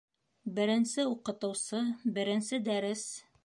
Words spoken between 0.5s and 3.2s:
Беренсе уҡытыусы, беренсе дәрес